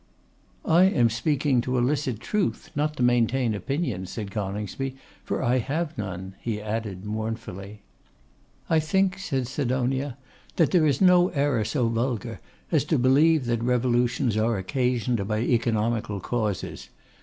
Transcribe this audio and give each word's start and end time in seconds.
'I 0.65 0.85
am 0.85 1.09
speaking 1.11 1.61
to 1.61 1.77
elicit 1.77 2.19
truth, 2.19 2.71
not 2.75 2.97
to 2.97 3.03
maintain 3.03 3.53
opinions,' 3.53 4.09
said 4.09 4.31
Coningsby; 4.31 4.95
'for 5.23 5.43
I 5.43 5.59
have 5.59 5.95
none,' 5.95 6.33
he 6.39 6.59
added, 6.59 7.05
mournfully. 7.05 7.83
'I 8.67 8.79
think,' 8.79 9.19
said 9.19 9.47
Sidonia, 9.47 10.17
'that 10.55 10.71
there 10.71 10.87
is 10.87 11.01
no 11.01 11.27
error 11.29 11.63
so 11.63 11.87
vulgar 11.87 12.39
as 12.71 12.83
to 12.85 12.97
believe 12.97 13.45
that 13.45 13.61
revolutions 13.61 14.35
are 14.37 14.57
occasioned 14.57 15.27
by 15.27 15.41
economical 15.41 16.19
causes. 16.19 16.89